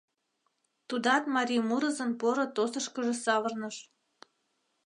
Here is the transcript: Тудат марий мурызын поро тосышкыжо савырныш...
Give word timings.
Тудат 0.87 1.23
марий 1.35 1.63
мурызын 1.69 2.11
поро 2.19 2.45
тосышкыжо 2.55 3.13
савырныш... 3.23 3.77